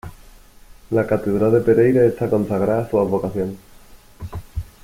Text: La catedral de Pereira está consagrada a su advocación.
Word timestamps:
La 0.89 1.05
catedral 1.05 1.51
de 1.51 1.61
Pereira 1.61 2.03
está 2.03 2.27
consagrada 2.27 2.81
a 2.85 2.89
su 2.89 2.99
advocación. 2.99 3.55